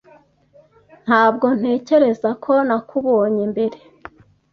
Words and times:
Ntabwo 1.05 1.45
ntekereza 1.59 2.29
ko 2.43 2.53
nakubonye 2.67 3.43
mbere. 3.51 3.77